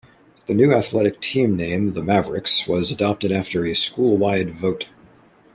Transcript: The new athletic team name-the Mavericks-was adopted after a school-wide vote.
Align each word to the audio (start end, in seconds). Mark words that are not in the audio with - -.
The 0.47 0.55
new 0.55 0.73
athletic 0.73 1.21
team 1.21 1.55
name-the 1.55 2.01
Mavericks-was 2.01 2.89
adopted 2.89 3.31
after 3.31 3.63
a 3.63 3.75
school-wide 3.75 4.49
vote. 4.49 4.87